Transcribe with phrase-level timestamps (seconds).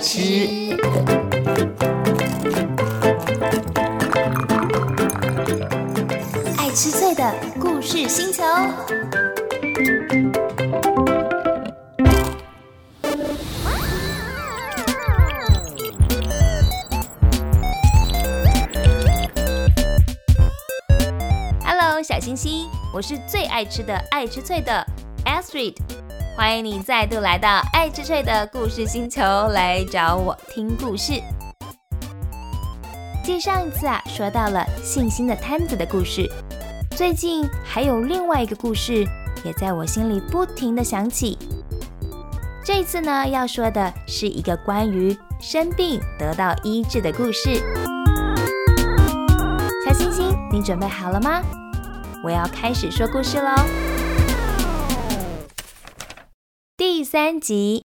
[0.00, 0.76] 吃，
[6.58, 8.42] 爱吃脆的故事星球。
[22.06, 24.86] 小星星，我是最爱吃的爱吃脆的
[25.24, 25.74] Astrid，
[26.36, 31.12] 欢迎你再度来到爱吃脆的故事星球来找我听故事。
[33.22, 36.28] 继上一次啊，说到了信心的摊子的故事，
[36.96, 39.06] 最近还有另外一个故事，
[39.44, 41.38] 也在我心里不停的响起。
[42.64, 47.62] 这次呢，要说的是一个关于生病得到医治的故事。
[49.86, 51.40] 小星星，你准备好了吗？
[52.24, 53.93] 我要开始说故事喽。
[57.04, 57.84] 第三集，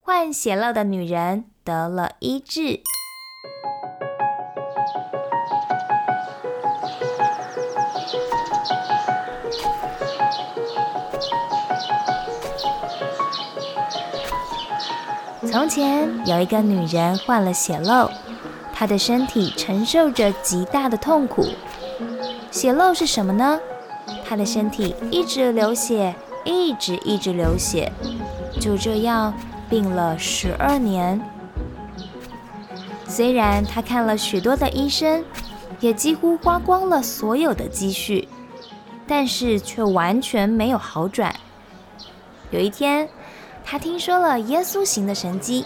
[0.00, 2.80] 患血漏的女人得了医治。
[15.46, 18.10] 从前有一个女人患了血漏，
[18.72, 21.44] 她的身体承受着极大的痛苦。
[22.50, 23.60] 血漏是什么呢？
[24.24, 26.14] 她的身体一直流血，
[26.46, 27.92] 一直一直流血，
[28.60, 29.34] 就这样
[29.68, 31.20] 病了十二年。
[33.06, 35.24] 虽然他看了许多的医生，
[35.80, 38.26] 也几乎花光了所有的积蓄，
[39.06, 41.34] 但是却完全没有好转。
[42.50, 43.08] 有一天，
[43.64, 45.64] 他听说了耶稣行的神迹。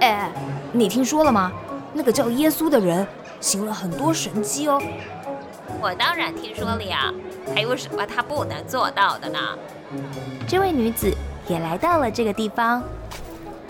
[0.00, 0.30] 哎，
[0.72, 1.52] 你听说了吗？
[1.92, 3.06] 那个叫耶稣的人
[3.40, 4.82] 行了很多神迹哦。
[5.80, 7.12] 我当然听说了呀，
[7.54, 9.38] 还有什么他不能做到的呢？
[10.48, 11.12] 这位女子
[11.48, 12.82] 也来到了这个地方，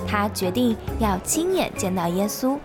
[0.06, 2.58] 她决定要亲眼见到耶稣。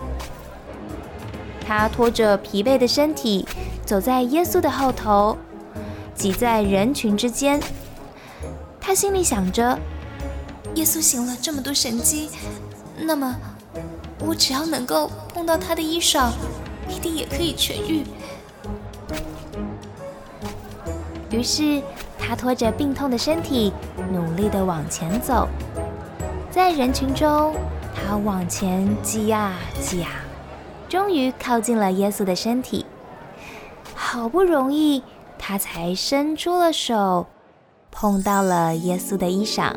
[1.65, 3.47] 她拖着疲惫的身体
[3.85, 5.37] 走在耶稣的后头，
[6.13, 7.59] 挤在人群之间。
[8.79, 9.77] 她心里想着：
[10.75, 12.29] 耶稣行了这么多神迹，
[12.99, 13.35] 那么
[14.19, 16.29] 我只要能够碰到他的衣裳，
[16.87, 18.03] 一定也可以痊愈。
[21.31, 21.81] 于是，
[22.17, 23.71] 他拖着病痛的身体，
[24.11, 25.47] 努力地往前走。
[26.49, 27.53] 在人群中，
[27.93, 30.09] 他往前挤啊挤啊，
[30.87, 32.85] 终于靠近了耶稣的身体。
[33.93, 35.03] 好不容易，
[35.37, 37.27] 他才伸出了手，
[37.91, 39.71] 碰到了耶稣的衣裳。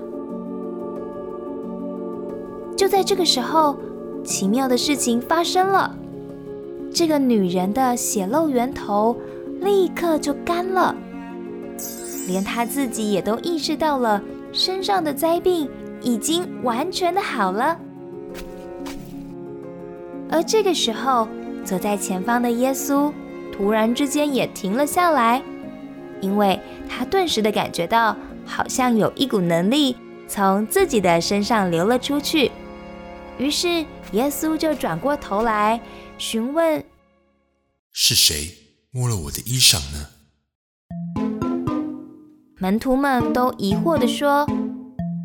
[2.75, 3.77] 就在这个时候，
[4.25, 5.95] 奇妙的事情发生了。
[6.95, 9.17] 这个女人的血漏源头
[9.61, 10.97] 立刻就干了。
[12.27, 14.23] 连他自己也都意识到了，
[14.53, 15.69] 身上的灾病
[16.01, 17.79] 已经完全的好了。
[20.31, 21.29] 而这个时候，
[21.65, 23.13] 走在前方的耶稣
[23.53, 25.43] 突然之间也停了下来，
[26.21, 28.17] 因为他顿时的感觉到，
[28.47, 29.97] 好像有一股能力
[30.27, 32.51] 从自己的身上流了出去。
[33.39, 35.81] 于是，耶稣就转过头来
[36.19, 36.83] 询问
[37.93, 38.55] ：“是谁
[38.91, 40.07] 摸了我的衣裳呢？”
[42.63, 44.47] 门徒们都疑惑地说：“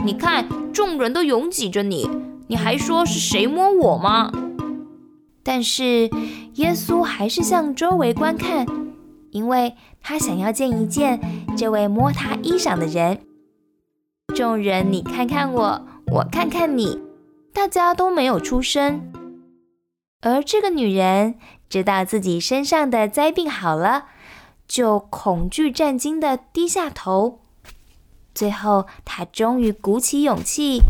[0.04, 2.10] 你看，众人都拥挤着你，
[2.48, 4.32] 你还说是谁摸我吗？”
[5.46, 6.10] 但是
[6.56, 8.66] 耶稣还是向周围观看，
[9.30, 11.20] 因为他想要见一见
[11.56, 13.20] 这位摸他衣裳的人。
[14.34, 15.82] 众人你看看我，
[16.14, 17.00] 我看看你，
[17.54, 19.14] 大家都没有出声。
[20.22, 21.36] 而这个女人
[21.70, 24.06] 知道自己身上的灾病好了。
[24.68, 27.40] 就恐惧战惊的低下头，
[28.36, 30.82] 最后他终于鼓起勇气，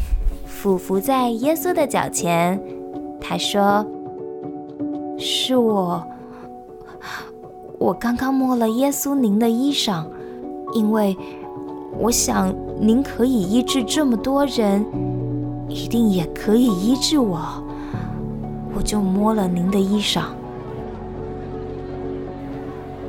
[0.46, 2.60] 俯伏在耶稣的脚前。
[3.22, 3.86] 他说
[5.20, 6.06] ：“是我，
[7.78, 10.06] 我刚刚摸了耶稣您的衣裳，
[10.74, 11.16] 因为
[12.00, 14.86] 我想您可以医治这么多人，
[15.68, 17.40] 一定也可以医治我，
[18.76, 20.24] 我就摸了您的衣裳。”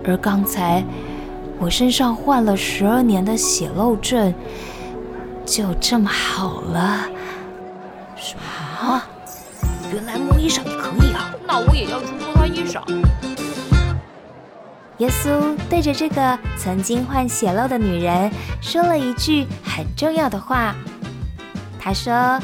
[0.08, 0.82] 而刚才
[1.58, 4.32] 我身上患了十二年的血漏症，
[5.44, 7.06] 就这么好了。
[8.16, 9.02] 什么？
[9.92, 11.34] 原来摸衣裳也可以啊！
[11.46, 12.82] 那我也要去摸他衣裳。
[14.98, 20.74] 耶稣对着这个曾经患血漏的女人说了一句很重要的话。
[21.78, 22.40] 他说：“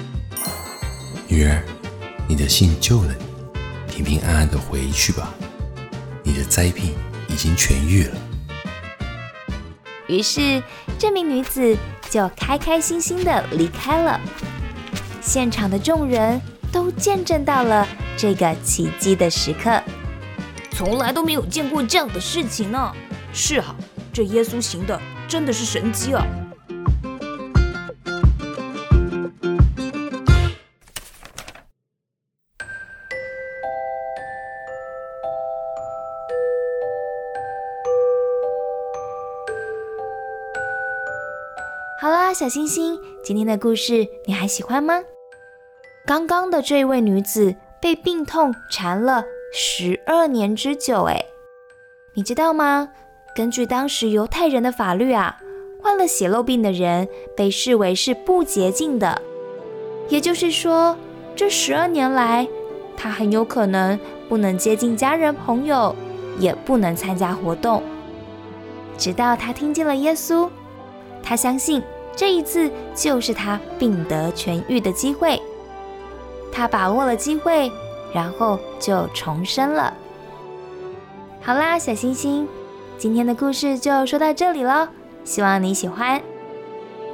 [1.29, 1.63] 女儿，
[2.29, 5.33] 你的信救了你，平平安安的回去吧。
[6.23, 6.95] 你的灾病。”
[7.35, 8.17] 已经痊愈了。
[10.07, 10.63] 于是，
[10.97, 11.77] 这名女子
[12.09, 14.21] 就开开心心的离开了。
[15.21, 16.41] 现场的众人
[16.71, 19.83] 都见证到了这个奇迹的时刻。
[20.71, 22.93] 从来都没有见过这样的事情呢。
[23.33, 23.75] 是啊，
[24.13, 26.25] 这耶稣行的真的是神迹啊！
[42.05, 45.01] 好啦，小星星，今天的故事你还喜欢吗？
[46.05, 49.25] 刚刚的这位女子被病痛缠了
[49.55, 51.25] 十二年之久，哎，
[52.13, 52.91] 你知道吗？
[53.35, 55.39] 根据当时犹太人的法律啊，
[55.83, 59.23] 患了血漏病的人被视为是不洁净的，
[60.11, 60.95] 也就是说，
[61.35, 62.47] 这十二年来，
[62.99, 63.99] 他很有可能
[64.29, 65.97] 不能接近家人朋友，
[66.39, 67.83] 也不能参加活动，
[68.99, 70.51] 直到他听见了耶稣。
[71.27, 71.83] 他相信
[72.17, 75.41] 这一次就是他病得痊愈的机会，
[76.53, 77.71] 他把握了机会，
[78.13, 79.93] 然后就重生了。
[81.41, 82.49] 好啦，小星星，
[82.97, 84.89] 今天的故事就说到这里喽，
[85.25, 86.21] 希望你喜欢。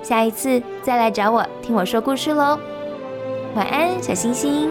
[0.02, 2.58] 下一次再来找我听我说故事喽。
[3.54, 4.70] 晚安，小星星。